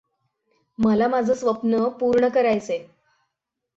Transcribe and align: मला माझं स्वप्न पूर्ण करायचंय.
मला 0.79 1.07
माझं 1.07 1.33
स्वप्न 1.33 1.87
पूर्ण 1.99 2.29
करायचंय. 2.29 2.83